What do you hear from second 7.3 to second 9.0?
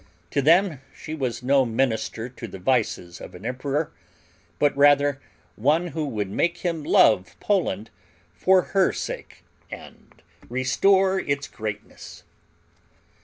Poland for her